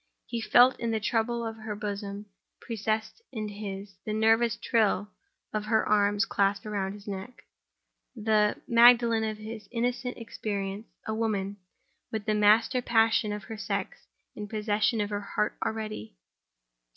He 0.25 0.41
felt 0.41 0.73
it 0.79 0.79
in 0.79 0.89
the 0.89 0.99
trouble 0.99 1.45
of 1.45 1.57
her 1.57 1.75
bosom 1.75 2.25
pressed 2.59 3.21
against 3.31 3.53
his; 3.53 3.97
in 4.03 4.03
the 4.03 4.13
nervous 4.19 4.55
thrill 4.55 5.09
of 5.53 5.65
her 5.65 5.87
arms 5.87 6.25
clasped 6.25 6.65
around 6.65 6.93
his 6.93 7.07
neck. 7.07 7.43
The 8.15 8.59
Magdalen 8.67 9.23
of 9.23 9.37
his 9.37 9.67
innocent 9.69 10.17
experience, 10.17 10.87
a 11.05 11.13
woman—with 11.13 12.25
the 12.25 12.33
master 12.33 12.81
passion 12.81 13.31
of 13.31 13.43
her 13.43 13.57
sex 13.57 14.07
in 14.35 14.47
possession 14.47 15.01
of 15.01 15.11
her 15.11 15.21
heart 15.21 15.55
already! 15.63 16.17